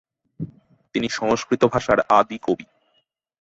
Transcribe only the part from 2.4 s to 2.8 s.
কবি।